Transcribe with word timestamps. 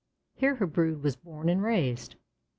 Here 0.33 0.55
her 0.55 0.65
brood 0.65 1.03
were 1.03 1.11
born 1.23 1.47
and 1.47 1.61
raised. 1.61 2.15